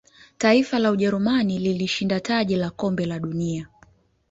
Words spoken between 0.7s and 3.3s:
la ujerumani lilishinda taji la kombe la